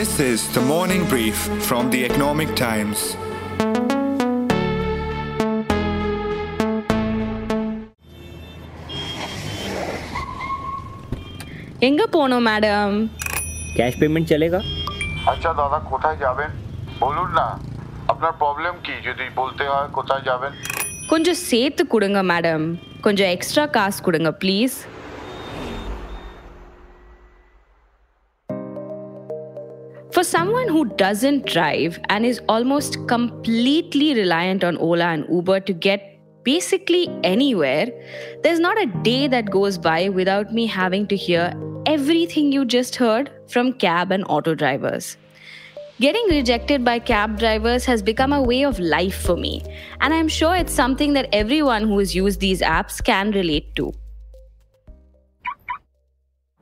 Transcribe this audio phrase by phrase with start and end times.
[0.00, 2.98] This is the morning brief from the Economic Times.
[11.82, 12.94] எங்க போனோம் madam
[13.76, 14.60] cash payment চলেগা
[15.32, 16.50] আচ্ছা দাদা কোথায় যাবেন
[17.00, 17.46] বলুন না
[18.12, 20.52] আপনার প্রবলেম কি যদি বলতে হয় কোথায় যাবেন
[21.10, 22.64] கொஞ்சம் சேர்த்து கொடுங்க மேடம்
[23.06, 24.76] கொஞ்சம் எக்ஸ்ட்ரா காசு கொடுங்க please
[30.21, 35.73] For someone who doesn't drive and is almost completely reliant on Ola and Uber to
[35.73, 37.87] get basically anywhere,
[38.43, 41.51] there's not a day that goes by without me having to hear
[41.87, 45.17] everything you just heard from cab and auto drivers.
[45.99, 49.63] Getting rejected by cab drivers has become a way of life for me,
[50.01, 53.91] and I'm sure it's something that everyone who has used these apps can relate to.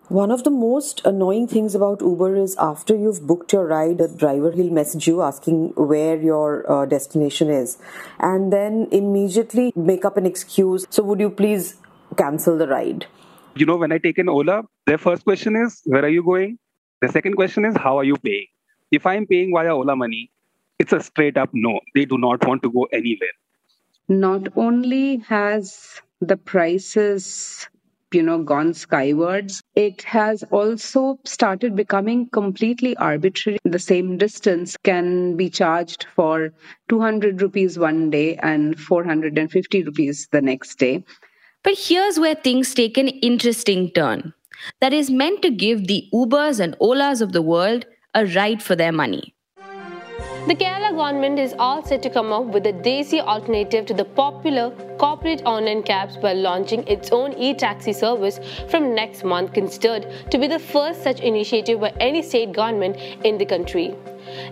[0.09, 4.08] One of the most annoying things about Uber is after you've booked your ride, the
[4.08, 7.78] driver he'll message you asking where your uh, destination is
[8.20, 10.88] and then immediately make up an excuse.
[10.89, 11.75] So, would you please
[12.17, 13.06] cancel the ride?
[13.56, 16.58] you know, when I take an Ola, their first question is, Where are you going?
[17.02, 18.48] The second question is, How are you paying?
[18.92, 20.31] If I'm paying via Ola Money,
[20.80, 21.81] it's a straight up no.
[21.94, 23.36] They do not want to go anywhere.
[24.08, 27.67] not only has the prices
[28.13, 29.61] you know gone skywards.
[29.75, 33.59] It has also started becoming completely arbitrary.
[33.63, 36.52] The same distance can be charged for
[36.89, 41.03] 200 rupees one day and 450 rupees the next day.
[41.63, 44.33] But here's where things take an interesting turn.
[44.81, 48.75] That is meant to give the Ubers and Olas of the world a ride for
[48.75, 49.35] their money.
[50.50, 54.03] The Kerala government is all set to come up with a Desi alternative to the
[54.03, 60.39] popular corporate online cabs by launching its own e-taxi service from next month, considered to
[60.39, 63.94] be the first such initiative by any state government in the country.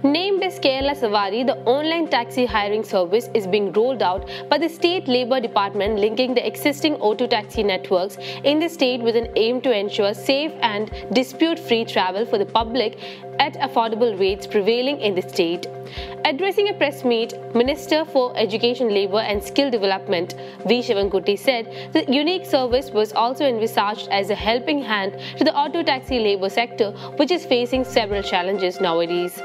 [0.03, 4.69] Named as Kerala Savari, the online taxi hiring service is being rolled out by the
[4.69, 9.62] State Labour Department, linking the existing auto taxi networks in the state with an aim
[9.62, 13.00] to ensure safe and dispute free travel for the public
[13.40, 15.68] at affordable rates prevailing in the state.
[16.25, 20.34] Addressing a press meet, Minister for Education, Labour and Skill Development
[20.68, 20.79] V.
[20.81, 25.84] Sivankutty said the unique service was also envisaged as a helping hand to the auto
[25.84, 29.41] taxi labour sector, which is facing several challenges nowadays.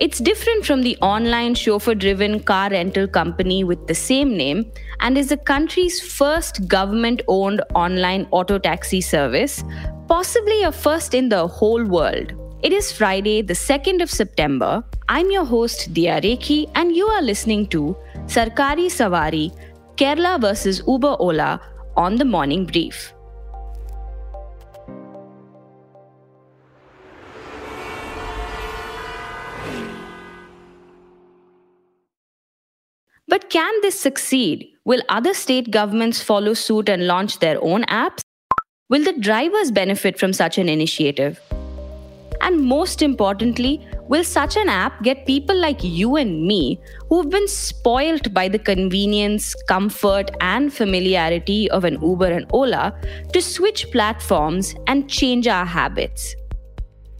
[0.00, 5.16] It's different from the online chauffeur driven car rental company with the same name and
[5.16, 9.62] is the country's first government owned online auto taxi service,
[10.08, 12.32] possibly a first in the whole world.
[12.62, 14.82] It is Friday, the 2nd of September.
[15.08, 19.56] I'm your host, Dia Rekhi, and you are listening to Sarkari Savari
[19.96, 21.60] Kerala versus Uber Ola
[21.96, 23.14] on the Morning Brief.
[33.26, 34.68] But can this succeed?
[34.84, 38.20] Will other state governments follow suit and launch their own apps?
[38.90, 41.40] Will the drivers benefit from such an initiative?
[42.42, 47.48] And most importantly, will such an app get people like you and me, who've been
[47.48, 52.94] spoilt by the convenience, comfort, and familiarity of an Uber and Ola,
[53.32, 56.34] to switch platforms and change our habits?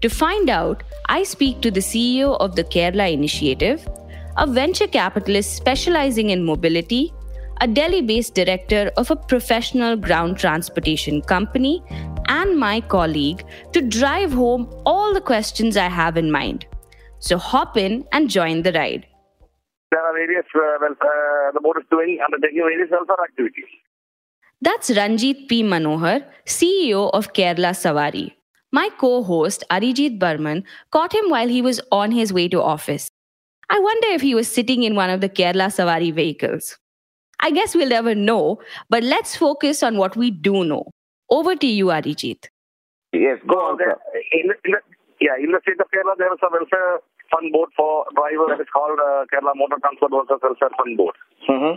[0.03, 3.89] To find out, I speak to the CEO of the Kerala Initiative,
[4.37, 7.13] a venture capitalist specializing in mobility,
[7.61, 11.83] a Delhi based director of a professional ground transportation company,
[12.29, 16.67] and my colleague to drive home all the questions I have in mind.
[17.21, 19.07] So hop in and join the ride.
[19.93, 23.71] There are various, uh, well, uh, the board is doing, undertaking various welfare activities.
[24.61, 25.63] That's Ranjith P.
[25.63, 28.33] Manohar, CEO of Kerala Savari.
[28.73, 33.09] My co host, Arijit Burman, caught him while he was on his way to office.
[33.71, 36.79] I wonder if he was sitting in one of the Kerala Savari vehicles.
[37.41, 40.91] I guess we'll never know, but let's focus on what we do know.
[41.31, 42.47] Over to you, Arijit.
[43.13, 43.97] Yes, go on, sir.
[44.33, 44.81] In the, in the,
[45.21, 47.01] yeah, in the state of Kerala, there is a welfare
[47.31, 48.61] fund board for drivers.
[48.61, 51.15] It's called uh, Kerala Motor Transport Workers Welfare Fund Board.
[51.49, 51.77] Mm-hmm.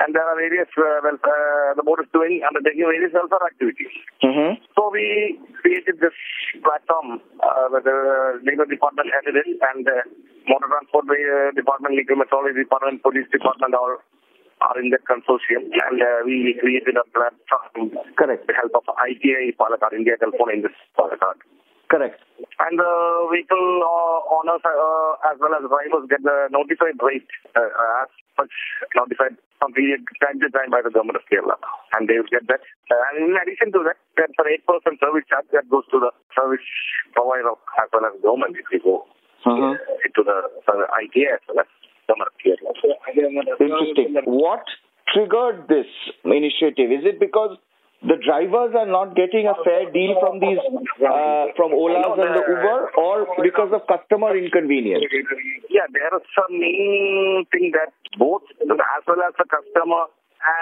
[0.00, 3.92] And there are various, uh, well, uh, the board is doing, undertaking various welfare activities.
[4.24, 4.64] Mm-hmm.
[4.72, 6.16] So we created this
[6.64, 10.00] platform uh, where the legal department headed it and uh,
[10.48, 14.00] motor transport uh, department, legal metrology department, police department all
[14.60, 18.44] are in that consortium and uh, we created a platform Correct.
[18.44, 21.40] with the help of ITI Palakkad, India Telephone Industry Palakkad.
[21.88, 22.22] Correct.
[22.60, 22.92] And the
[23.32, 27.68] vehicle uh, owners uh, as well as drivers get the notified rate uh,
[28.04, 28.54] as such
[28.94, 31.54] notified from period time to time by the government of Kerala.
[31.92, 32.64] And they will get that.
[32.88, 36.10] Uh, and in addition to that, there's an 8% service charge that goes to the
[36.32, 36.64] service
[37.12, 39.04] provider as well as government if you go
[39.44, 39.72] Uh-huh.
[40.04, 40.36] into the
[40.68, 41.68] uh, ITI as well as
[42.08, 43.48] government.
[43.60, 44.16] Interesting.
[44.26, 44.64] What
[45.12, 45.86] triggered this
[46.24, 46.90] initiative?
[46.90, 47.56] Is it because
[48.02, 50.56] the drivers are not getting a fair deal from these
[51.04, 55.04] uh, from Olas and the Uber, or because of customer inconvenience?
[55.68, 60.08] Yeah, there is a main thing that both as well as the customer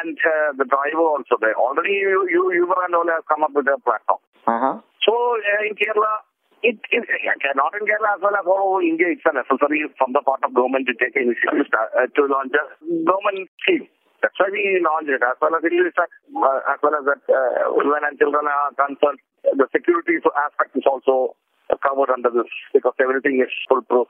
[0.03, 1.55] and uh, the driver also there.
[1.55, 4.19] Already you, you Uber and Ola have come up with a platform.
[4.47, 4.83] Uh-huh.
[5.07, 6.27] So uh, in Kerala,
[6.63, 10.11] it, it uh, not in Kerala as well as all India, it's a necessary from
[10.11, 12.65] the part of government to take initiative uh, to launch a
[13.07, 13.87] government scheme.
[14.23, 15.23] That's why we launched it.
[15.23, 18.75] As well as it is, uh, as well as that uh, women and children are
[18.75, 21.37] concerned, the security aspect is also
[21.85, 24.09] covered under this because everything is foolproof.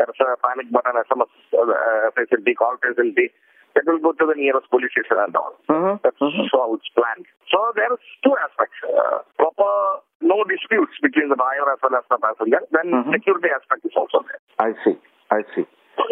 [0.00, 3.28] There is a panic button, SMS uh, facility, call facility.
[3.76, 5.54] That will go to the nearest police station and all.
[5.70, 5.94] Uh-huh.
[6.02, 7.22] That's how it's planned.
[7.52, 8.74] So there is two aspects.
[8.82, 12.58] Uh, proper, no disputes between the buyer as well as the passenger.
[12.74, 13.12] Then Mhm.
[13.14, 14.42] security aspect is also there.
[14.58, 14.98] I see.
[15.30, 15.66] I see.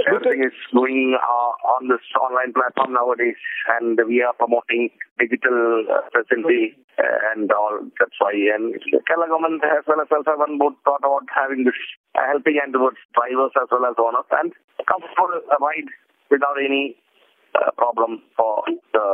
[0.07, 3.37] Everything is going uh, on this online platform nowadays,
[3.79, 7.81] and we are promoting digital uh, facility and all.
[7.99, 11.79] That's why, and the Kerala government as well as Self-One both thought about having this
[12.15, 14.53] uh, helping hand towards drivers as well as owners and
[14.87, 15.89] comfortable ride
[16.31, 16.97] without any
[17.55, 19.07] uh, problem for the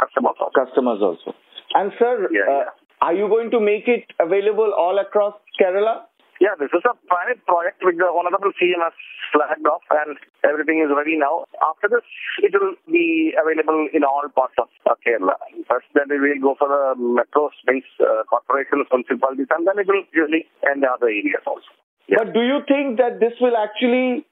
[0.00, 0.36] customers.
[0.40, 0.52] Also.
[0.58, 1.32] Customers also.
[1.74, 2.64] And sir, Yeah, uh, yeah.
[3.00, 6.07] are you going to make it available all across Kerala?
[6.40, 8.94] Yeah, this is a pilot project which the Honorable CM has
[9.34, 10.14] flagged off and
[10.46, 11.50] everything is ready now.
[11.58, 12.06] After this,
[12.38, 14.70] it will be available in all parts of
[15.02, 15.34] Kerala.
[15.66, 19.90] First, then we will go for the metro means uh, corporations, municipalities, and then it
[19.90, 21.66] will usually end other areas also.
[22.06, 22.22] Yeah.
[22.22, 24.24] But do you think that this will actually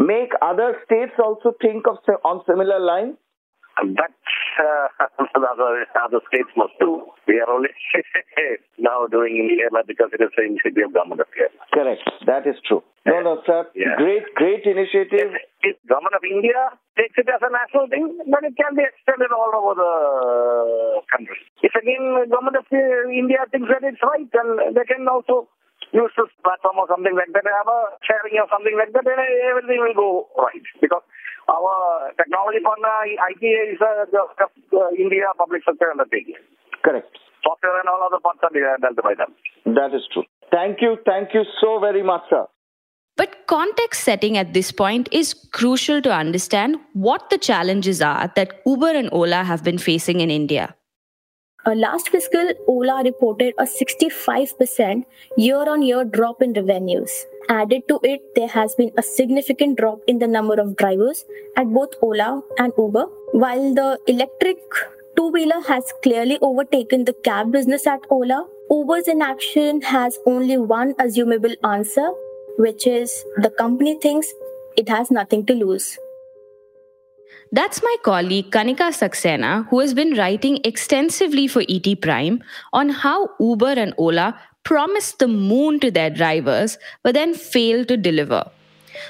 [0.00, 3.20] make other states also think of on similar lines?
[3.80, 4.12] And that
[4.60, 7.08] uh, the other, other states must do.
[7.26, 7.72] We are only
[8.78, 11.56] now doing in Kerala because it is the initiative of government of Kerala.
[11.72, 12.04] Correct.
[12.26, 12.84] That is true.
[13.06, 13.66] No, no, sir.
[13.74, 13.96] Yeah.
[13.96, 15.34] Great, great initiative.
[15.64, 19.32] If government of India takes it as a national thing, then it can be extended
[19.32, 19.92] all over the
[21.10, 21.40] country.
[21.64, 25.48] If again government of uh, India thinks that it's right, then they can also
[25.90, 29.18] use this platform or something like that, have a sharing or something like that, then
[29.50, 30.62] everything will go right.
[30.80, 31.02] Because
[31.48, 32.92] our technology partner,
[33.30, 34.22] ITI, is a the,
[34.76, 36.36] uh, India public sector undertaking.
[36.84, 37.18] Correct.
[37.42, 39.34] Software and all other parts are dealt by them.
[39.74, 40.24] That is true.
[40.50, 40.98] Thank you.
[41.04, 42.46] Thank you so very much, sir.
[43.16, 48.62] But context setting at this point is crucial to understand what the challenges are that
[48.64, 50.74] Uber and Ola have been facing in India.
[51.64, 55.04] Uh, last fiscal, Ola reported a 65%
[55.36, 57.24] year on year drop in revenues.
[57.48, 61.24] Added to it, there has been a significant drop in the number of drivers
[61.56, 63.04] at both Ola and Uber.
[63.32, 64.58] While the electric
[65.16, 70.94] two wheeler has clearly overtaken the cab business at Ola, Uber's inaction has only one
[70.94, 72.10] assumable answer,
[72.58, 74.32] which is the company thinks
[74.76, 75.96] it has nothing to lose.
[77.50, 82.42] That's my colleague Kanika Saxena, who has been writing extensively for ET Prime
[82.72, 87.96] on how Uber and Ola promised the moon to their drivers but then failed to
[87.96, 88.48] deliver.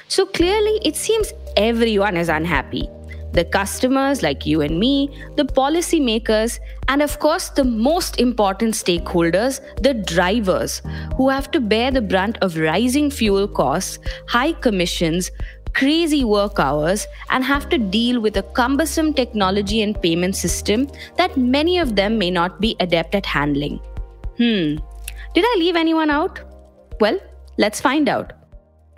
[0.07, 2.89] So clearly, it seems everyone is unhappy.
[3.33, 9.59] The customers, like you and me, the policymakers, and of course, the most important stakeholders,
[9.81, 10.83] the drivers,
[11.17, 13.97] who have to bear the brunt of rising fuel costs,
[14.27, 15.31] high commissions,
[15.73, 20.87] crazy work hours, and have to deal with a cumbersome technology and payment system
[21.17, 23.79] that many of them may not be adept at handling.
[24.37, 24.77] Hmm,
[25.33, 26.39] did I leave anyone out?
[26.99, 27.19] Well,
[27.57, 28.33] let's find out.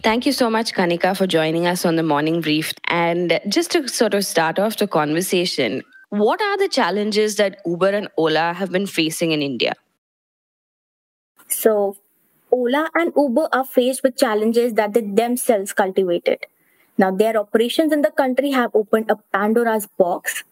[0.03, 2.74] Thank you so much, Kanika, for joining us on the morning brief.
[2.86, 7.89] And just to sort of start off the conversation, what are the challenges that Uber
[7.89, 9.74] and Ola have been facing in India?
[11.48, 11.98] So,
[12.51, 16.46] Ola and Uber are faced with challenges that they themselves cultivated.
[16.98, 20.44] Now, their operations in the country have opened a Pandora's box,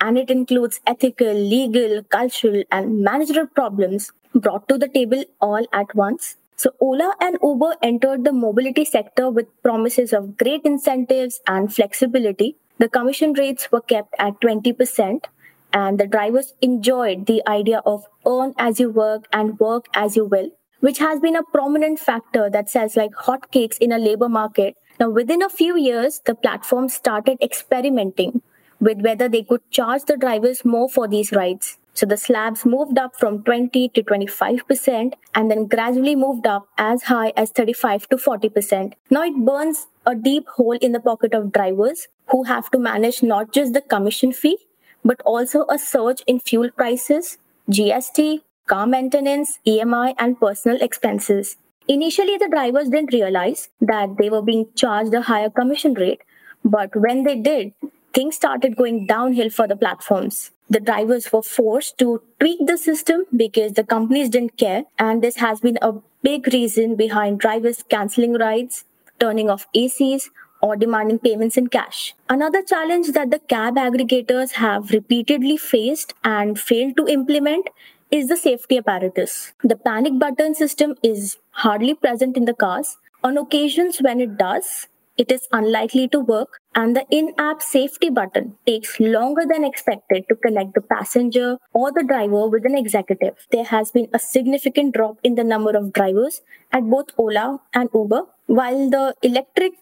[0.00, 5.94] and it includes ethical, legal, cultural, and managerial problems brought to the table all at
[5.94, 6.36] once.
[6.56, 12.56] So, Ola and Uber entered the mobility sector with promises of great incentives and flexibility.
[12.78, 15.24] The commission rates were kept at 20%,
[15.72, 20.24] and the drivers enjoyed the idea of earn as you work and work as you
[20.24, 24.76] will, which has been a prominent factor that sells like hotcakes in a labor market.
[25.02, 28.40] Now, within a few years, the platform started experimenting
[28.78, 31.76] with whether they could charge the drivers more for these rides.
[31.92, 37.02] So the slabs moved up from 20 to 25% and then gradually moved up as
[37.02, 38.92] high as 35 to 40%.
[39.10, 43.24] Now it burns a deep hole in the pocket of drivers who have to manage
[43.24, 44.58] not just the commission fee,
[45.04, 51.56] but also a surge in fuel prices, GST, car maintenance, EMI, and personal expenses.
[51.92, 56.22] Initially, the drivers didn't realize that they were being charged a higher commission rate,
[56.64, 57.74] but when they did,
[58.14, 60.52] things started going downhill for the platforms.
[60.70, 65.36] The drivers were forced to tweak the system because the companies didn't care, and this
[65.36, 68.86] has been a big reason behind drivers canceling rides,
[69.20, 70.30] turning off ACs,
[70.62, 72.14] or demanding payments in cash.
[72.30, 77.68] Another challenge that the cab aggregators have repeatedly faced and failed to implement
[78.12, 79.54] is the safety apparatus.
[79.64, 82.98] The panic button system is hardly present in the cars.
[83.24, 88.10] On occasions when it does, it is unlikely to work, and the in app safety
[88.10, 93.46] button takes longer than expected to connect the passenger or the driver with an executive.
[93.50, 97.88] There has been a significant drop in the number of drivers at both Ola and
[97.94, 99.74] Uber, while the electric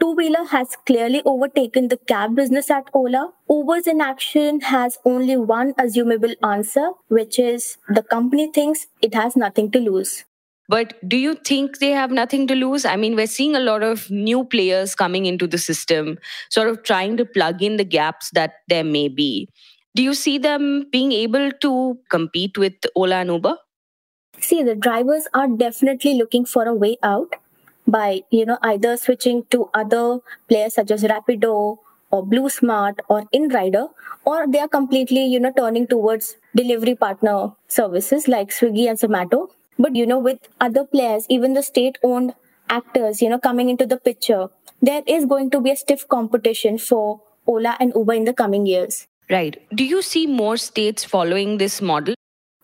[0.00, 3.32] two wheeler has clearly overtaken the cab business at Ola.
[3.48, 9.70] Uber's inaction has only one assumable answer, which is the company thinks it has nothing
[9.72, 10.24] to lose.
[10.68, 12.84] But do you think they have nothing to lose?
[12.84, 16.16] I mean, we're seeing a lot of new players coming into the system,
[16.48, 19.48] sort of trying to plug in the gaps that there may be.
[19.96, 23.56] Do you see them being able to compete with Ola and Uber?
[24.38, 27.34] See, the drivers are definitely looking for a way out
[27.90, 30.18] by, you know, either switching to other
[30.48, 31.78] players such as Rapido
[32.10, 33.88] or BluSmart or inDriver,
[34.24, 39.48] or they are completely, you know, turning towards delivery partner services like Swiggy and Zomato
[39.80, 42.34] but, you know, with other players, even the state owned
[42.68, 44.48] actors, you know, coming into the picture,
[44.82, 48.66] there is going to be a stiff competition for Ola and Uber in the coming
[48.66, 49.06] years.
[49.30, 49.56] Right.
[49.74, 52.14] Do you see more states following this model?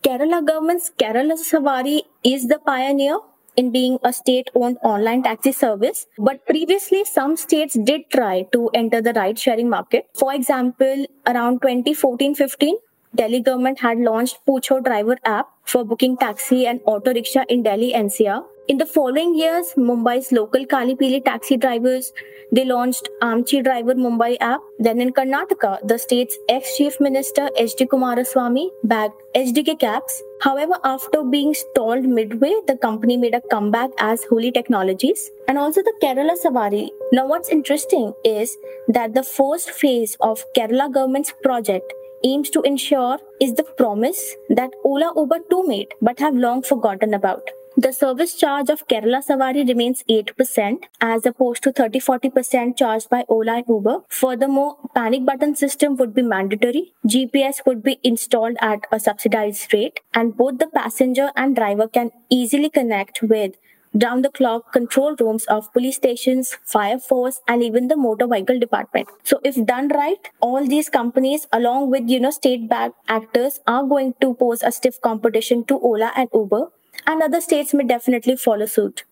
[0.03, 3.17] Kerala government's Kerala Savari is the pioneer
[3.57, 6.05] in being a state owned online taxi service.
[6.17, 10.07] But previously, some states did try to enter the ride sharing market.
[10.13, 12.77] For example, around 2014 15,
[13.15, 17.93] Delhi government had launched Pucho Driver app for booking taxi and auto rickshaw in Delhi
[17.93, 18.43] NCR.
[18.69, 22.11] In the following years, Mumbai's local Kalipili taxi drivers
[22.51, 24.61] they launched Amchi Driver Mumbai app.
[24.79, 27.87] Then in Karnataka, the state's ex-chief minister H.D.
[27.87, 30.21] Kumaraswamy backed HDK caps.
[30.41, 35.81] However, after being stalled midway, the company made a comeback as Holy Technologies and also
[35.81, 36.89] the Kerala Savari.
[37.11, 38.57] Now, what's interesting is
[38.87, 41.93] that the first phase of Kerala government's project
[42.23, 47.13] aims to ensure is the promise that Ola Uber too made but have long forgotten
[47.13, 47.49] about.
[47.79, 53.57] The service charge of Kerala Savari remains 8% as opposed to 30-40% charged by Ola
[53.57, 53.99] and Uber.
[54.09, 56.93] Furthermore, panic button system would be mandatory.
[57.05, 62.09] GPS would be installed at a subsidized rate and both the passenger and driver can
[62.31, 63.53] easily connect with
[63.93, 68.59] round the clock control rooms of police stations, fire force, and even the motor vehicle
[68.59, 69.07] department.
[69.23, 73.83] So if done right, all these companies along with, you know, state backed actors are
[73.83, 76.69] going to pose a stiff competition to Ola and Uber
[77.07, 79.05] and other states may definitely follow suit.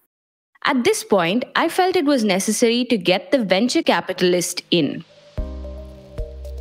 [0.66, 5.04] At this point, I felt it was necessary to get the venture capitalist in.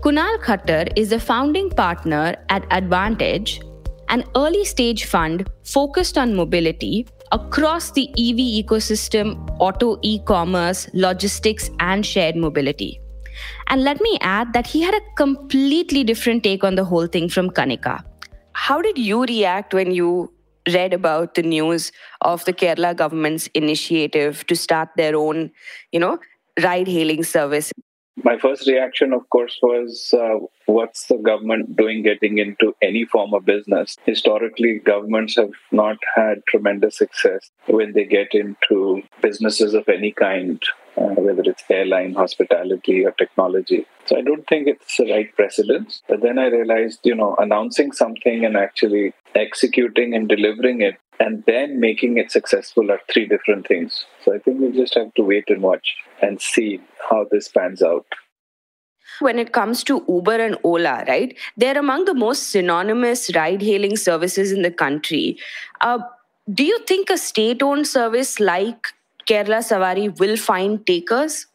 [0.02, 3.62] Kunal Khattar is the founding partner at AdvantEdge,
[4.10, 11.70] an early stage fund focused on mobility across the EV ecosystem, auto e commerce, logistics,
[11.80, 13.00] and shared mobility.
[13.68, 17.30] And let me add that he had a completely different take on the whole thing
[17.30, 18.04] from Kanika.
[18.52, 20.33] How did you react when you
[20.72, 25.50] read about the news of the Kerala government's initiative to start their own,
[25.92, 26.18] you know,
[26.62, 27.72] ride hailing service?
[28.22, 33.34] My first reaction, of course, was uh, what's the government doing getting into any form
[33.34, 33.96] of business?
[34.04, 40.62] Historically, governments have not had tremendous success when they get into businesses of any kind,
[40.96, 43.84] uh, whether it's airline, hospitality, or technology.
[44.06, 46.02] So I don't think it's the right precedence.
[46.08, 51.44] But then I realized, you know, announcing something and actually executing and delivering it and
[51.46, 54.04] then making it successful are three different things.
[54.24, 57.82] So I think we just have to wait and watch and see how this pans
[57.82, 58.06] out.
[59.20, 63.96] When it comes to Uber and Ola, right, they're among the most synonymous ride hailing
[63.96, 65.38] services in the country.
[65.80, 65.98] Uh,
[66.52, 68.88] do you think a state owned service like
[69.26, 71.46] Kerala Savari will find takers?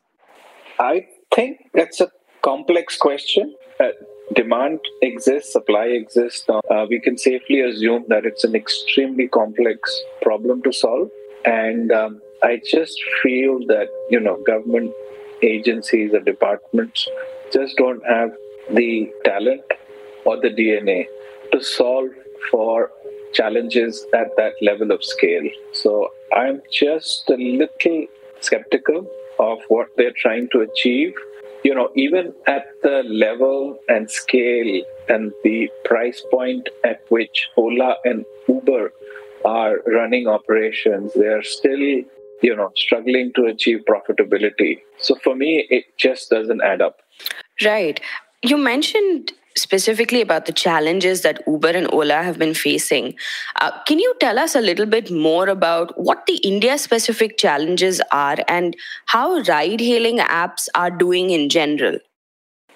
[0.79, 2.09] I think that's a
[2.41, 3.55] complex question.
[4.29, 6.45] Uh, demand exists, supply exists.
[6.49, 11.09] Uh, we can safely assume that it's an extremely complex problem to solve.
[11.45, 14.91] And um, I just feel that, you know, government
[15.41, 17.07] agencies or departments
[17.51, 18.31] just don't have
[18.71, 19.63] the talent
[20.25, 21.05] or the DNA
[21.51, 22.09] to solve
[22.51, 22.91] for
[23.33, 25.49] challenges at that level of scale.
[25.73, 28.07] So I'm just a little
[28.41, 29.07] skeptical
[29.39, 31.13] of what they're trying to achieve
[31.63, 37.95] you know, even at the level and scale and the price point at which Ola
[38.05, 38.91] and Uber
[39.45, 44.81] are running operations, they are still, you know, struggling to achieve profitability.
[44.97, 47.01] So for me, it just doesn't add up.
[47.63, 47.99] Right.
[48.41, 53.15] You mentioned specifically about the challenges that Uber and Ola have been facing.
[53.55, 58.01] Uh, can you tell us a little bit more about what the India specific challenges
[58.11, 58.75] are and
[59.07, 61.99] how ride hailing apps are doing in general?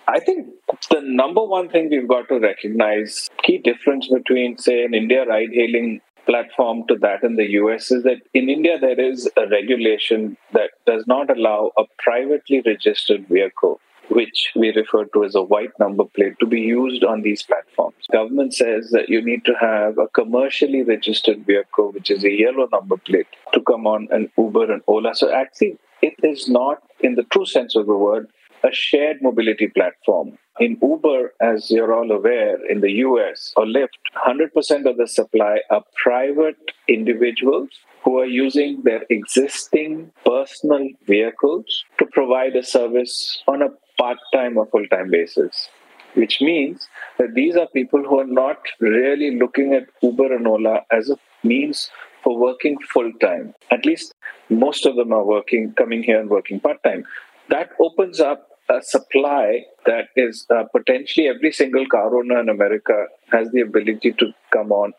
[0.07, 0.47] I think
[0.89, 5.49] the number one thing we've got to recognize key difference between say an India ride
[5.53, 10.37] hailing platform to that in the US is that in India there is a regulation
[10.53, 13.79] that does not allow a privately registered vehicle
[14.10, 17.95] which we refer to as a white number plate, to be used on these platforms.
[18.12, 22.67] Government says that you need to have a commercially registered vehicle, which is a yellow
[22.72, 25.15] number plate, to come on an Uber and Ola.
[25.15, 28.27] So actually, it is not, in the true sense of the word,
[28.63, 30.38] a shared mobility platform.
[30.60, 33.89] In Uber, as you're all aware, in the US or Lyft,
[34.25, 37.69] 100% of the supply are private individuals
[38.03, 44.57] who are using their existing personal vehicles to provide a service on a part time
[44.57, 45.69] or full time basis,
[46.15, 50.81] which means that these are people who are not really looking at Uber and Ola
[50.91, 51.89] as a means
[52.23, 53.53] for working full time.
[53.71, 54.13] At least
[54.50, 57.05] most of them are working, coming here and working part time.
[57.50, 63.07] That opens up a supply that is uh, potentially every single car owner in America
[63.31, 64.93] has the ability to come on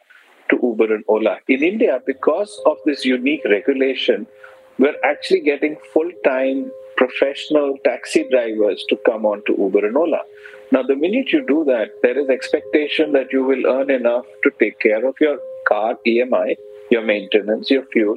[0.51, 1.39] to Uber and Ola.
[1.49, 4.27] In India, because of this unique regulation,
[4.79, 6.71] we're actually getting full time
[7.07, 10.21] professional taxi drivers to come on to Uber and Ola.
[10.73, 14.51] Now, the minute you do that, there is expectation that you will earn enough to
[14.59, 16.57] take care of your car EMI,
[16.91, 18.17] your maintenance, your fuel,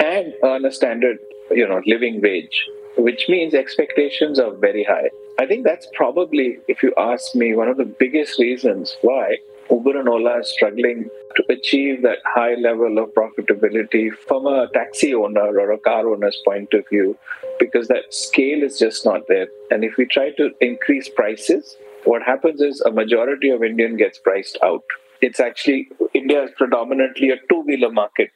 [0.00, 1.18] and earn a standard,
[1.50, 2.66] you know, living wage,
[2.96, 5.08] which means expectations are very high.
[5.38, 9.36] I think that's probably, if you ask me, one of the biggest reasons why
[9.70, 15.14] Uber and Ola is struggling to achieve that high level of profitability from a taxi
[15.14, 17.16] owner or a car owner's point of view
[17.58, 19.48] because that scale is just not there.
[19.70, 24.18] And if we try to increase prices, what happens is a majority of Indian gets
[24.18, 24.84] priced out.
[25.20, 28.30] It's actually India is predominantly a two-wheeler market,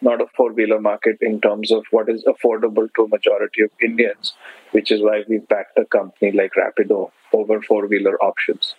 [0.00, 4.32] not a four-wheeler market in terms of what is affordable to a majority of Indians,
[4.70, 8.74] which is why we backed a company like Rapido over four-wheeler options.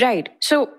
[0.00, 0.28] Right.
[0.40, 0.70] So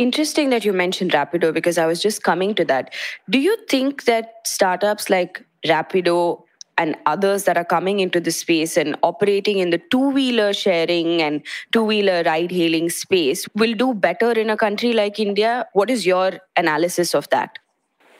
[0.00, 2.94] interesting that you mentioned Rapido because I was just coming to that.
[3.28, 6.42] Do you think that startups like Rapido
[6.78, 11.20] and others that are coming into the space and operating in the two wheeler sharing
[11.20, 11.42] and
[11.74, 15.66] two wheeler ride hailing space will do better in a country like India?
[15.74, 17.58] What is your analysis of that?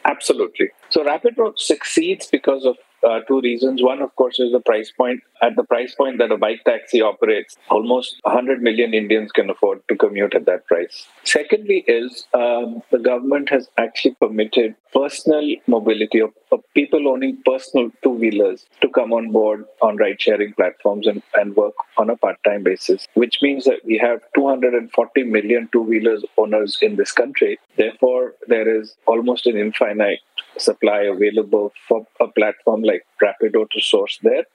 [0.05, 0.69] Absolutely.
[0.89, 3.81] So Rapido succeeds because of uh, two reasons.
[3.81, 5.21] One, of course, is the price point.
[5.41, 9.81] At the price point that a bike taxi operates, almost 100 million Indians can afford
[9.87, 11.07] to commute at that price.
[11.23, 17.89] Secondly, is um, the government has actually permitted personal mobility of, of people owning personal
[18.03, 22.17] two wheelers to come on board on ride sharing platforms and, and work on a
[22.17, 27.11] part time basis, which means that we have 240 million two wheelers owners in this
[27.11, 27.57] country.
[27.77, 30.19] Therefore, there is almost an infinite
[30.57, 34.45] supply available for a platform like Rapido to source there.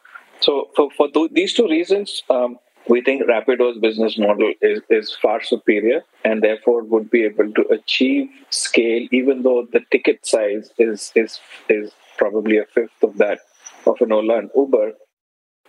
[0.40, 5.16] So, for, for th- these two reasons, um, we think Rapido's business model is, is
[5.20, 10.70] far superior and therefore would be able to achieve scale, even though the ticket size
[10.78, 13.40] is, is, is probably a fifth of that
[13.86, 14.92] of an Ola and Uber.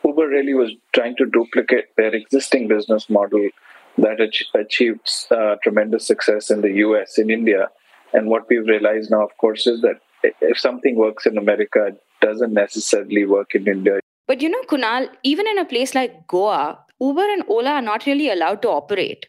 [0.04, 3.50] Uber really was trying to duplicate their existing business model
[3.98, 7.70] that ach- achieved uh, tremendous success in the US, in India.
[8.14, 10.00] And what we've realized now, of course, is that
[10.42, 14.00] if something works in America, it doesn't necessarily work in India.
[14.28, 18.06] But you know, Kunal, even in a place like Goa, Uber and Ola are not
[18.06, 19.28] really allowed to operate.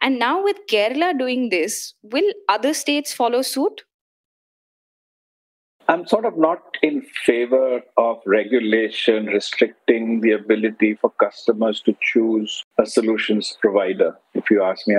[0.00, 3.82] And now with Kerala doing this, will other states follow suit?
[5.88, 12.62] I'm sort of not in favor of regulation restricting the ability for customers to choose
[12.78, 14.16] a solutions provider.
[14.34, 14.96] If you ask me,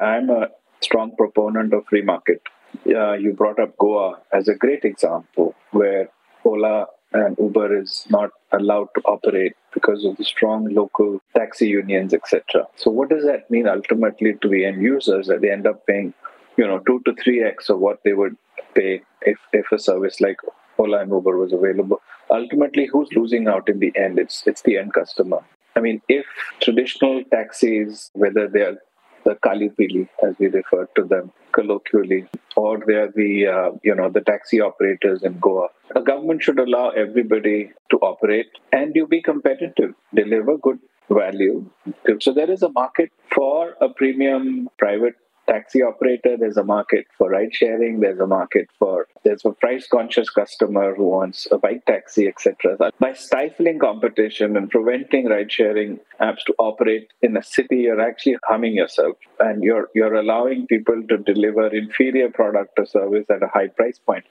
[0.00, 0.48] I'm a
[0.80, 2.40] strong proponent of free market.
[2.84, 6.08] Yeah, you brought up Goa as a great example where
[6.44, 12.12] Ola and Uber is not allowed to operate because of the strong local taxi unions,
[12.12, 12.66] etc.
[12.76, 16.12] So, what does that mean ultimately to the end users that they end up paying,
[16.56, 18.36] you know, two to three x of what they would
[18.74, 20.38] pay if if a service like
[20.78, 22.00] Ola and Uber was available?
[22.30, 24.18] Ultimately, who's losing out in the end?
[24.18, 25.40] It's it's the end customer.
[25.76, 26.26] I mean, if
[26.60, 28.76] traditional taxis, whether they are
[29.24, 32.26] the Kali Pili, as we refer to them colloquially,
[32.68, 35.68] or they're the uh, you know the taxi operators in Goa.
[35.96, 37.58] A government should allow everybody
[37.90, 40.78] to operate, and you be competitive, deliver good
[41.10, 41.54] value.
[42.20, 45.14] So there is a market for a premium private
[45.48, 49.86] taxi operator there's a market for ride sharing there's a market for there's a price
[49.86, 55.98] conscious customer who wants a bike taxi etc by stifling competition and preventing ride sharing
[56.20, 61.02] apps to operate in a city you're actually harming yourself and you're you're allowing people
[61.08, 64.24] to deliver inferior product or service at a high price point.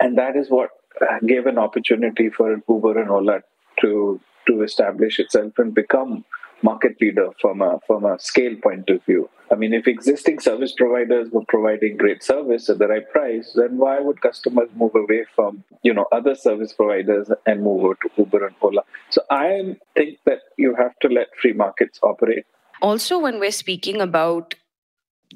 [0.00, 3.42] And that is what uh, gave an opportunity for uber and ola
[3.80, 6.24] to to establish itself and become
[6.64, 9.28] market leader from a from a scale point of view.
[9.52, 13.76] I mean, if existing service providers were providing great service at the right price, then
[13.76, 18.08] why would customers move away from you know other service providers and move over to
[18.16, 18.82] Uber and Ola?
[19.10, 22.46] So I think that you have to let free markets operate.
[22.80, 24.54] Also, when we're speaking about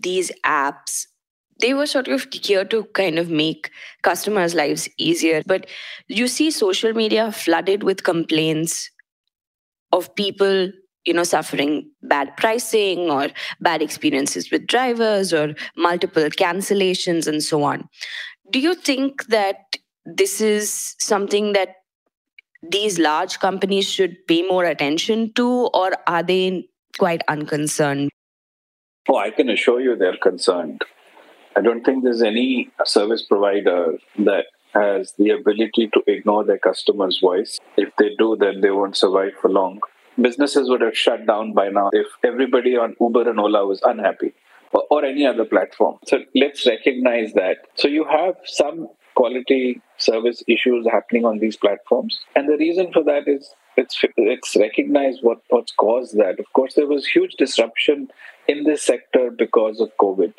[0.00, 1.06] these apps,
[1.60, 3.70] they were sort of here to kind of make
[4.02, 5.42] customers' lives easier.
[5.46, 5.66] But
[6.08, 8.90] you see social media flooded with complaints
[9.92, 10.70] of people
[11.08, 13.28] you know suffering bad pricing or
[13.60, 17.88] bad experiences with drivers or multiple cancellations and so on.
[18.50, 21.76] Do you think that this is something that
[22.62, 26.68] these large companies should pay more attention to or are they
[26.98, 28.10] quite unconcerned?
[29.08, 30.82] Oh i can assure you they're concerned.
[31.56, 37.18] I don't think there's any service provider that has the ability to ignore their customer's
[37.18, 37.58] voice.
[37.76, 39.80] If they do then they won't survive for long
[40.20, 44.34] businesses would have shut down by now if everybody on Uber and Ola was unhappy
[44.72, 45.98] or, or any other platform.
[46.06, 47.58] So let's recognize that.
[47.74, 52.20] So you have some quality service issues happening on these platforms.
[52.36, 56.38] And the reason for that is it's it's recognized what, what's caused that.
[56.38, 58.08] Of course, there was huge disruption
[58.46, 60.34] in this sector because of COVID.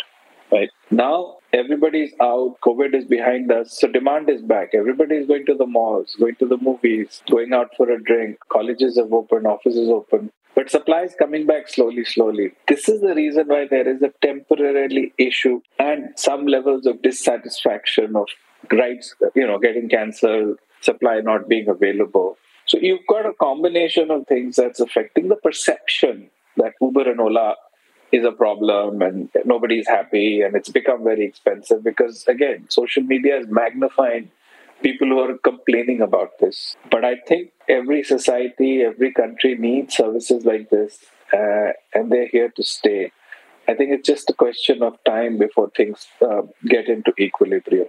[0.51, 2.57] Right now, everybody's out.
[2.63, 4.69] COVID is behind us, so demand is back.
[4.73, 8.37] Everybody is going to the malls, going to the movies, going out for a drink.
[8.51, 12.51] Colleges have opened, offices open, but supply is coming back slowly, slowly.
[12.67, 18.15] This is the reason why there is a temporarily issue and some levels of dissatisfaction
[18.15, 18.27] of
[18.71, 22.37] rides, you know, getting cancelled, supply not being available.
[22.65, 27.55] So you've got a combination of things that's affecting the perception that Uber and Ola
[28.11, 33.37] is a problem and nobody's happy and it's become very expensive because again social media
[33.37, 34.31] is magnifying
[34.81, 36.75] people who are complaining about this.
[36.89, 42.49] But i think every society every country needs services like this uh, and they're here
[42.55, 43.11] to stay.
[43.67, 47.87] I think it's just a question of time before things uh, get into equilibrium.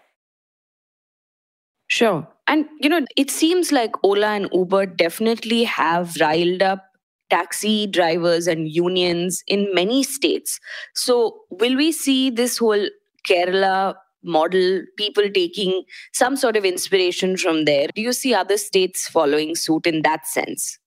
[1.88, 2.28] Sure.
[2.46, 6.89] And, you know, it seems like Ola and Uber definitely have riled up
[7.30, 10.60] taxi drivers and unions in many states.
[10.94, 12.88] So, will we see this whole
[13.26, 17.88] Kerala model, people taking some sort of inspiration from there?
[17.94, 20.78] Do you see other states following suit in that sense?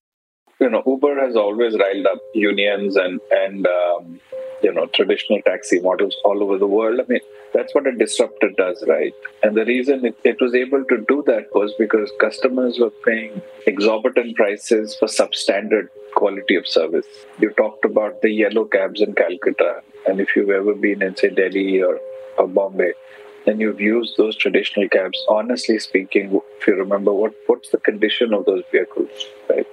[0.60, 4.20] You know, Uber has always riled up unions and and um,
[4.62, 7.00] you know traditional taxi models all over the world.
[7.00, 7.20] I mean,
[7.54, 9.14] that's what a disruptor does, right?
[9.42, 13.42] And the reason it, it was able to do that was because customers were paying
[13.68, 15.90] exorbitant prices for substandard
[16.24, 17.08] quality of service.
[17.40, 19.72] You talked about the yellow cabs in Calcutta,
[20.08, 22.00] and if you've ever been in, say, Delhi or,
[22.38, 22.94] or Bombay,
[23.46, 25.20] then you've used those traditional cabs.
[25.28, 29.68] Honestly speaking, if you remember, what what's the condition of those vehicles, right?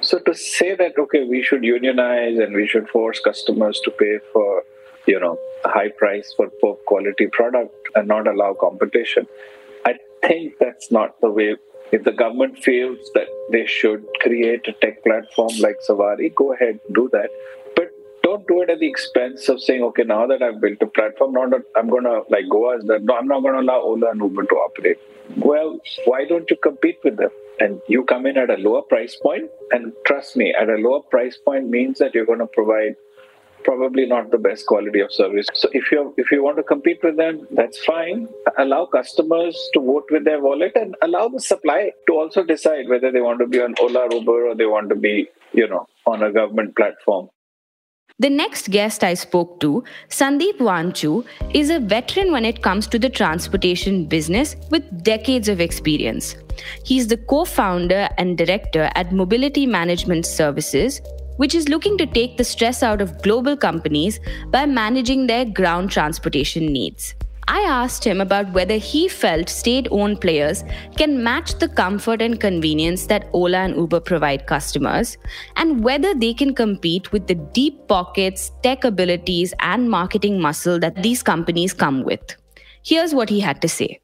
[0.00, 4.18] So to say that okay, we should unionize and we should force customers to pay
[4.32, 4.62] for
[5.06, 9.26] you know a high price for poor quality product and not allow competition,
[9.84, 11.56] I think that's not the way
[11.92, 16.80] if the government feels that they should create a tech platform like Savari, go ahead,
[16.92, 17.30] do that.
[17.76, 17.90] But
[18.22, 21.32] don't do it at the expense of saying, okay, now that I've built a platform,
[21.32, 23.80] now that I'm going to, like Goa is that, no, I'm not going to allow
[23.80, 24.98] Ola and Uber to operate.
[25.36, 27.30] Well, why don't you compete with them?
[27.58, 31.00] And you come in at a lower price point, and trust me, at a lower
[31.00, 32.96] price point means that you're going to provide
[33.64, 35.46] probably not the best quality of service.
[35.54, 38.28] So if you if you want to compete with them, that's fine.
[38.58, 43.10] Allow customers to vote with their wallet and allow the supply to also decide whether
[43.10, 46.22] they want to be on Ola, Uber, or they want to be, you know, on
[46.22, 47.28] a government platform.
[48.18, 52.98] The next guest I spoke to, Sandeep Wanchoo, is a veteran when it comes to
[52.98, 56.34] the transportation business with decades of experience.
[56.82, 61.02] He's the co founder and director at Mobiliti Management Services,
[61.36, 65.90] which is looking to take the stress out of global companies by managing their ground
[65.90, 67.14] transportation needs.
[67.48, 70.64] I asked him about whether he felt state owned players
[70.96, 75.16] can match the comfort and convenience that Ola and Uber provide customers,
[75.54, 81.02] and whether they can compete with the deep pockets, tech abilities, and marketing muscle that
[81.04, 82.36] these companies come with.
[82.82, 84.00] Here's what he had to say.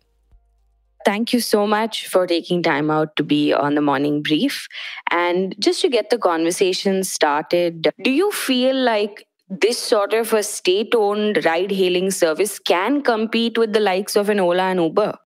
[1.04, 4.68] Thank you so much for taking time out to be on the morning brief.
[5.10, 10.42] And just to get the conversation started, do you feel like this sort of a
[10.42, 15.18] state owned ride hailing service can compete with the likes of an Ola and Uber?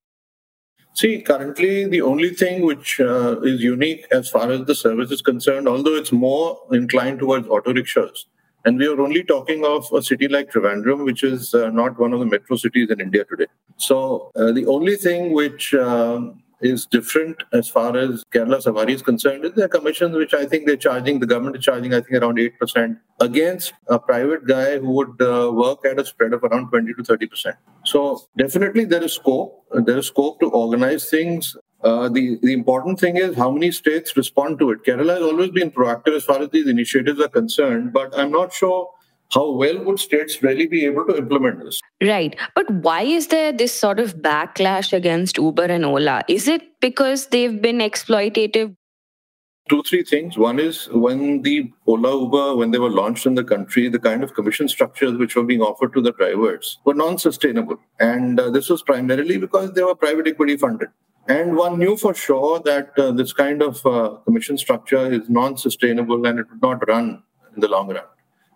[0.95, 5.23] See, currently, the only thing which uh, is unique as far as the service is
[5.23, 8.27] concerned, although it's more inclined towards auto rickshaws,
[8.65, 12.13] and we are only talking of a city like Trivandrum, which is uh, not one
[12.13, 13.47] of the metro cities in India today.
[13.77, 19.03] So, uh, the only thing which um, is different as far as Kerala Savari is
[19.03, 22.23] concerned is their commissions, which I think they're charging, the government is charging, I think,
[22.23, 26.71] around 8% against a private guy who would uh, work at a spread of around
[26.71, 27.55] 20 to 30%.
[27.85, 29.65] So definitely there is scope.
[29.73, 31.57] There is scope to organize things.
[31.83, 34.85] Uh, the, the important thing is how many states respond to it.
[34.85, 38.55] Kerala has always been proactive as far as these initiatives are concerned, but I'm not
[38.55, 38.89] sure
[39.33, 41.81] how well would states really be able to implement this?
[42.03, 42.37] Right.
[42.55, 46.23] But why is there this sort of backlash against Uber and Ola?
[46.29, 48.75] Is it because they've been exploitative?
[49.71, 50.37] Two, three things.
[50.37, 54.23] One is when the Ola Uber, when they were launched in the country, the kind
[54.23, 57.79] of commission structures which were being offered to the drivers were non sustainable.
[57.99, 60.89] And uh, this was primarily because they were private equity funded.
[61.29, 65.57] And one knew for sure that uh, this kind of uh, commission structure is non
[65.57, 67.23] sustainable and it would not run
[67.55, 68.05] in the long run.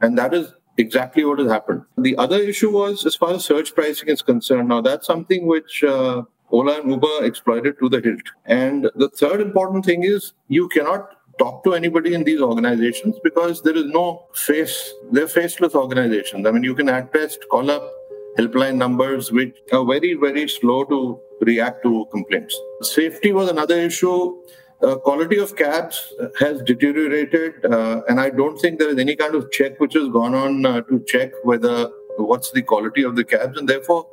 [0.01, 1.83] And that is exactly what has happened.
[1.97, 4.69] The other issue was as far as surge pricing is concerned.
[4.69, 8.23] Now, that's something which uh, Ola and Uber exploited to the hilt.
[8.47, 13.63] And the third important thing is you cannot talk to anybody in these organizations because
[13.63, 16.47] there is no face, they're faceless organizations.
[16.47, 17.93] I mean, you can at best call up
[18.39, 22.57] helpline numbers which are very, very slow to react to complaints.
[22.83, 24.37] Safety was another issue
[24.83, 29.35] uh, quality of cabs has deteriorated, uh, and I don't think there is any kind
[29.35, 33.25] of check which has gone on uh, to check whether what's the quality of the
[33.25, 34.07] cabs, and therefore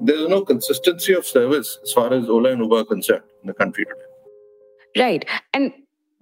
[0.00, 3.46] there is no consistency of service as far as Ola and Uber are concerned in
[3.46, 5.04] the country today.
[5.04, 5.72] Right, and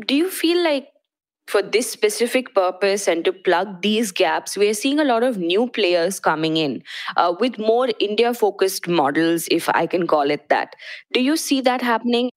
[0.07, 0.88] do you feel like
[1.46, 5.68] for this specific purpose and to plug these gaps, we're seeing a lot of new
[5.68, 6.83] players coming in
[7.16, 10.76] uh, with more India focused models, if I can call it that.
[11.12, 12.31] Do you see that happening?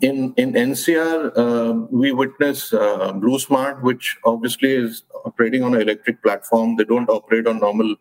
[0.00, 6.22] In in NCR, uh, we witness uh, BluSmart, which obviously is operating on an electric
[6.22, 6.76] platform.
[6.76, 7.96] They don't operate on normal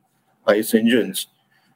[0.45, 1.27] ICE engines.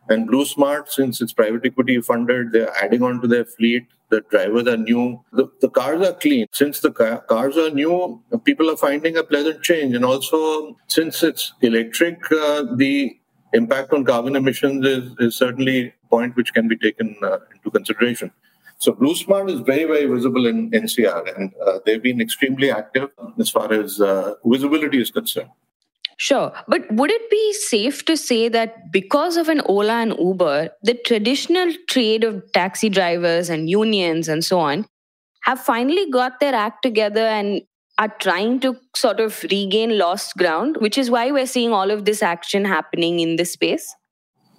[0.10, 3.88] And BluSmart, since it's private equity funded, they're adding on to their fleet.
[4.10, 5.24] The drivers are new.
[5.32, 6.48] The, the cars are clean.
[6.52, 9.96] Since the car, cars are new, people are finding a pleasant change.
[9.96, 13.18] And also, since it's electric, uh, the
[13.54, 17.72] impact on carbon emissions is, is certainly a point which can be taken uh, into
[17.72, 18.32] consideration.
[18.82, 23.48] So BluSmart is very, very visible in NCR, and uh, they've been extremely active as
[23.48, 25.52] far as uh, visibility is concerned.
[26.18, 26.52] Sure.
[26.68, 30.96] But would it be safe to say that because of an Ola and Uber, the
[30.96, 34.88] traditional trade of taxi drivers and unions and so on
[35.44, 37.62] have finally got their act together and
[38.00, 42.06] are trying to sort of regain lost ground, which is why we're seeing all of
[42.06, 43.96] this action happening in this space?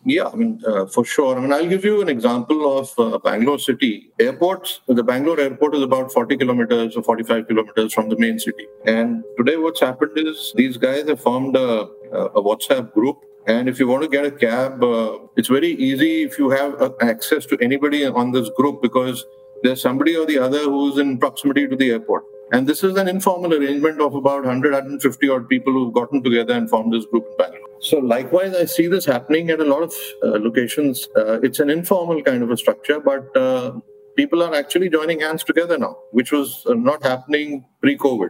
[0.04, 1.36] Yeah, I mean, uh, for sure.
[1.36, 4.10] I mean, I'll give you an example of uh, Bangalore city.
[4.18, 8.66] Airports, the Bangalore airport is about 40 kilometers or 45 kilometers from the main city.
[8.84, 13.18] And today, what's happened is these guys have formed a, a WhatsApp group.
[13.46, 16.80] And if you want to get a cab, uh, it's very easy if you have
[16.80, 19.24] uh, access to anybody on this group because
[19.62, 22.24] there's somebody or the other who's in proximity to the airport.
[22.52, 26.52] And this is an informal arrangement of about 100, 150 odd people who've gotten together
[26.52, 27.68] and formed this group in Bangalore.
[27.80, 31.08] So, likewise, I see this happening at a lot of uh, locations.
[31.16, 33.80] Uh, it's an informal kind of a structure, but uh,
[34.16, 38.28] people are actually joining hands together now, which was uh, not happening pre COVID.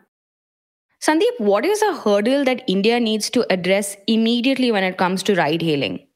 [1.03, 5.35] Sandeep, what is a hurdle that India needs to address immediately when it comes to
[5.35, 6.07] ride hailing?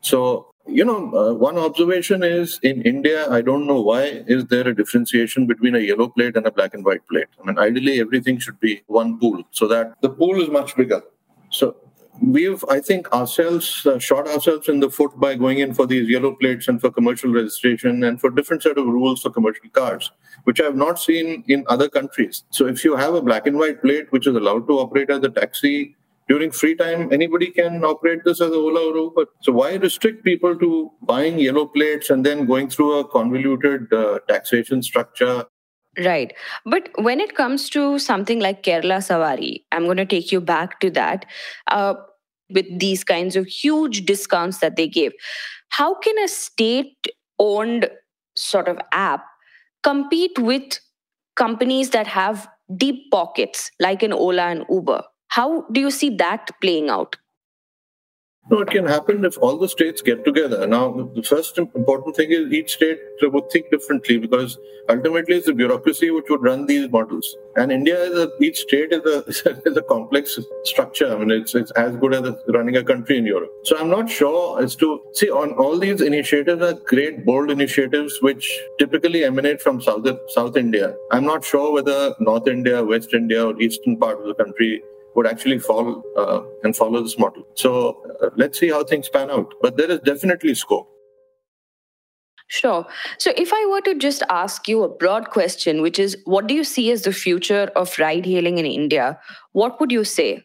[0.00, 4.66] So, you know, uh, one observation is in India, I don't know why is there
[4.68, 7.28] a differentiation between a yellow plate and a black and white plate.
[7.40, 11.02] I mean, ideally, everything should be one pool so that the pool is much bigger.
[11.50, 11.76] So
[12.20, 16.08] we've, I think, ourselves uh, shot ourselves in the foot by going in for these
[16.08, 20.10] yellow plates and for commercial registration and for different set of rules for commercial cars,
[20.44, 22.44] which I have not seen in other countries.
[22.50, 25.22] So if you have a black and white plate which is allowed to operate as
[25.22, 25.96] a taxi
[26.28, 29.26] during free time, anybody can operate this as a Ola or Uber.
[29.42, 34.18] So why restrict people to buying yellow plates and then going through a convoluted uh,
[34.28, 35.44] taxation structure?
[35.98, 36.34] Right.
[36.64, 40.80] But when it comes to something like Kerala Savari, I'm going to take you back
[40.80, 41.24] to that
[41.68, 41.94] uh,
[42.50, 45.12] with these kinds of huge discounts that they give.
[45.70, 47.06] How can a state
[47.38, 47.88] owned
[48.36, 49.24] sort of app
[49.82, 50.80] compete with
[51.36, 55.02] companies that have deep pockets like an Ola and Uber?
[55.36, 57.16] How do you see that playing out?
[58.50, 60.66] No, it can happen if all the states get together.
[60.66, 64.56] Now, the first important thing is each state would think differently because
[64.88, 67.36] ultimately it's the bureaucracy which would run these models.
[67.56, 69.18] And India is a, each state is a,
[69.68, 71.12] is a complex structure.
[71.12, 73.50] I mean, it's, it's as good as running a country in Europe.
[73.64, 78.22] So I'm not sure as to see on all these initiatives are great, bold initiatives
[78.22, 80.94] which typically emanate from South, South India.
[81.12, 84.82] I'm not sure whether North India, West India, or eastern part of the country
[85.16, 87.42] would actually fall uh, and follow this model.
[87.54, 89.52] So uh, let's see how things pan out.
[89.62, 90.88] But there is definitely scope.
[92.48, 92.86] Sure.
[93.18, 96.54] So, if I were to just ask you a broad question, which is what do
[96.54, 99.18] you see as the future of ride hailing in India?
[99.50, 100.44] What would you say?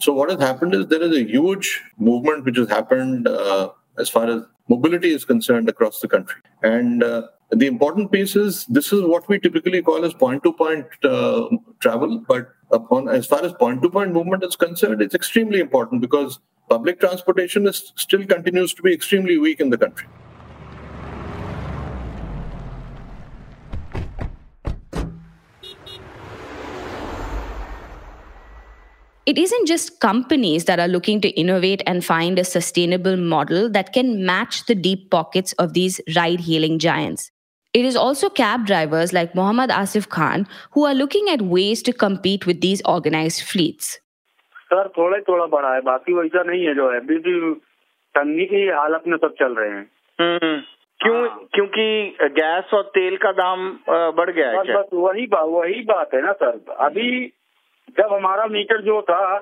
[0.00, 4.08] So, what has happened is there is a huge movement which has happened uh, as
[4.08, 6.40] far as mobility is concerned across the country.
[6.64, 10.52] And uh, the important piece is this is what we typically call as point to
[10.52, 15.14] point uh, travel, but upon as far as point to point movement is concerned, it's
[15.14, 20.08] extremely important because public transportation is still continues to be extremely weak in the country.
[29.24, 33.92] It isn't just companies that are looking to innovate and find a sustainable model that
[33.92, 37.32] can match the deep pockets of these ride hailing giants.
[37.75, 41.93] It is also cab drivers like Mohammad Asif Khan who are looking at ways to
[41.93, 43.97] compete with these organized fleets.
[44.71, 47.53] Sir थोड़ा थोड़ा बढ़ा है बाकी वैसा नहीं है जो है अभी भी
[48.15, 50.63] तंगी की हालत में सब चल रहे हैं
[50.99, 51.85] क्यों क्योंकि
[52.37, 56.21] गैस और तेल का दाम बढ़ गया है बस बस वही बात वही बात है
[56.25, 57.09] ना सर अभी
[57.97, 59.37] जब हमारा मीटर जो था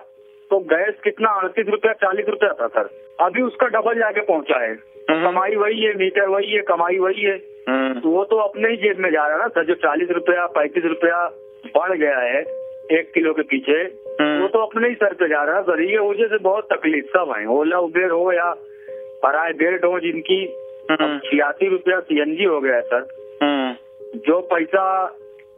[0.52, 2.90] तो गैस कितना अड़तीस रुपया चालीस रुपया था सर
[3.22, 4.76] अभी उसका डबल जाके पहुंचा है
[5.10, 8.99] कमाई वही है मीटर वही है कमाई वही है तो वो तो अपने ही जेब
[8.99, 11.25] में जा रहा है ना सर जो चालीस रुपया पैंतीस रुपया
[11.77, 12.41] बढ़ गया है
[12.93, 13.83] एक किलो के पीछे
[14.41, 17.07] वो तो अपने ही सर पे जा रहा है सर ये वजह से बहुत तकलीफ़
[17.07, 18.51] सब है ओला उबेर हो या
[19.23, 20.47] प्राइवेट हो जिनकी
[20.91, 23.07] छियासी रुपया सीएनजी हो गया है सर।
[24.27, 24.85] जो पैसा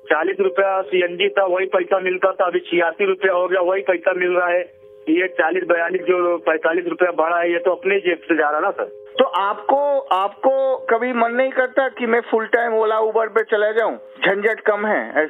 [0.06, 4.12] चालीस रुपया सीएनजी था वही पैसा मिलता था अभी छियासी रुपया हो गया वही पैसा
[4.12, 4.60] मिल रहा है।
[5.08, 8.60] ये चालीस बयालीस जो पैंतालीस रुपया बढ़ा है ये तो अपने जेब से जा रहा
[8.60, 13.28] ना सर। तो आपको आपको कभी मन नहीं करता कि मैं फुल टाइम ओला उबर
[13.28, 13.96] पे चला जाऊँ?
[13.96, 15.26] झंझट कम है।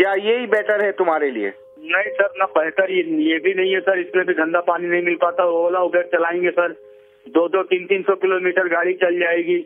[0.00, 1.52] या यही बेटर है तुम्हारे लिए?
[1.78, 5.02] नहीं सर ना बेहतर ये ये भी नहीं है सर इसमें भी गंदा पानी नहीं
[5.02, 6.68] मिल पाता। ओला उबर चलाएँगे सर।
[7.28, 9.58] दो दो तीन तीन सौ किलोमीटर गाड़ी चल जाएगी।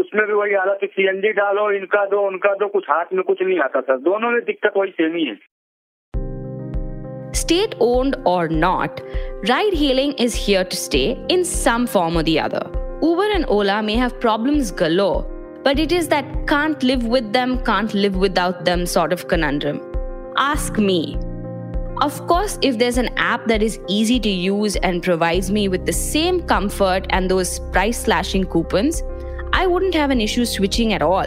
[0.00, 3.58] उसमें भी वही हालत सीएनजी डालो इनका दो उनका दो कुछ हाथ में कुछ नहीं
[3.60, 5.51] आता सर। दोनों में दिक्कत वही सेम ही है।
[7.32, 9.00] State owned or not,
[9.48, 12.70] ride hailing is here to stay in some form or the other.
[13.02, 15.26] Uber and Ola may have problems galore,
[15.64, 19.80] but it is that can't live with them, can't live without them sort of conundrum.
[20.36, 21.18] Ask me.
[22.00, 25.86] Of course, if there's an app that is easy to use and provides me with
[25.86, 29.02] the same comfort and those price slashing coupons,
[29.52, 31.26] I wouldn't have an issue switching at all.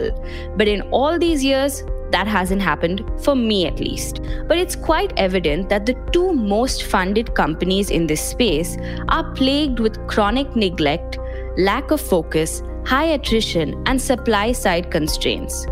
[0.56, 4.20] But in all these years, that hasn't happened, for me at least.
[4.46, 8.76] But it's quite evident that the two most funded companies in this space
[9.08, 11.18] are plagued with chronic neglect,
[11.56, 15.66] lack of focus, high attrition, and supply side constraints.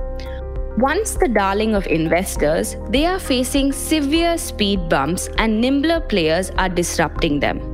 [0.78, 6.68] Once the darling of investors, they are facing severe speed bumps, and nimbler players are
[6.68, 7.73] disrupting them.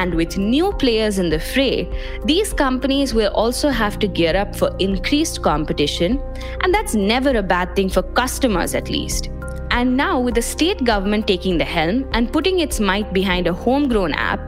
[0.00, 1.86] And with new players in the fray,
[2.24, 6.18] these companies will also have to gear up for increased competition,
[6.62, 9.28] and that's never a bad thing for customers at least.
[9.70, 13.52] And now, with the state government taking the helm and putting its might behind a
[13.52, 14.40] homegrown app,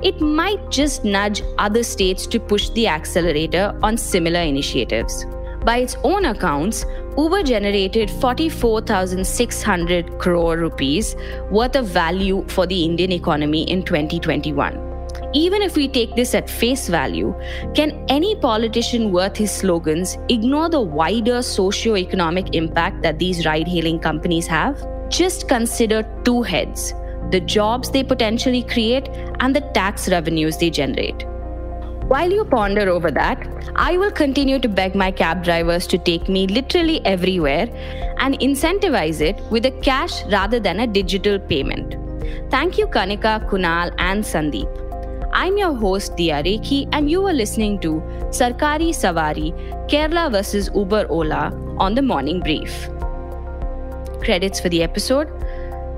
[0.00, 5.26] it might just nudge other states to push the accelerator on similar initiatives.
[5.64, 6.86] By its own accounts,
[7.18, 11.16] Uber generated 44,600 crore rupees
[11.50, 14.89] worth of value for the Indian economy in 2021.
[15.32, 17.32] Even if we take this at face value,
[17.74, 24.00] can any politician worth his slogans ignore the wider socio-economic impact that these ride hailing
[24.00, 24.84] companies have?
[25.08, 26.94] Just consider two heads
[27.30, 31.24] the jobs they potentially create and the tax revenues they generate.
[32.08, 36.28] While you ponder over that, I will continue to beg my cab drivers to take
[36.28, 37.68] me literally everywhere
[38.18, 41.94] and incentivize it with a cash rather than a digital payment.
[42.50, 44.89] Thank you, Kanika, Kunal, and Sandeep.
[45.32, 49.52] I'm your host Dia Rekhi, and you are listening to Sarkari Savari
[49.88, 52.88] Kerala vs Uber Ola on the Morning Brief.
[54.24, 55.28] Credits for the episode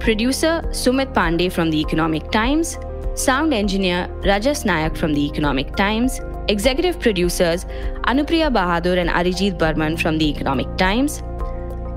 [0.00, 2.76] Producer Sumit Pandey from the Economic Times,
[3.14, 7.64] Sound Engineer Rajas Nayak from the Economic Times, Executive Producers
[8.04, 11.22] Anupriya Bahadur and Arijit Burman from the Economic Times.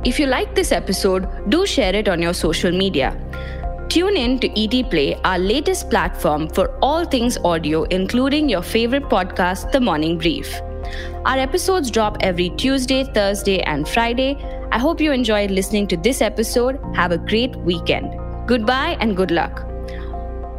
[0.05, 3.11] If you like this episode, do share it on your social media.
[3.89, 9.03] Tune in to ET Play, our latest platform for all things audio, including your favorite
[9.03, 10.53] podcast, The Morning Brief.
[11.25, 14.37] Our episodes drop every Tuesday, Thursday, and Friday.
[14.71, 16.79] I hope you enjoyed listening to this episode.
[16.95, 18.13] Have a great weekend.
[18.47, 19.65] Goodbye and good luck.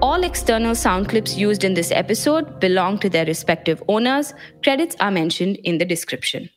[0.01, 4.35] All external sound clips used in this episode belong to their respective owners.
[4.63, 6.49] Credits are mentioned in the description.